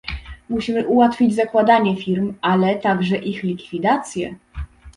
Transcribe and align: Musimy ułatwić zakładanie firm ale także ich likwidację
Musimy 0.49 0.85
ułatwić 0.87 1.35
zakładanie 1.35 1.97
firm 1.97 2.33
ale 2.41 2.75
także 2.75 3.17
ich 3.17 3.43
likwidację 3.43 4.35